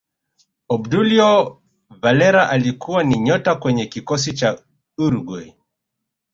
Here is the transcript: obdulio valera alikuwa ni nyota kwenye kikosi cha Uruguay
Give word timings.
obdulio 0.69 1.61
valera 2.01 2.49
alikuwa 2.49 3.03
ni 3.03 3.19
nyota 3.19 3.55
kwenye 3.55 3.85
kikosi 3.85 4.33
cha 4.33 4.63
Uruguay 4.97 5.53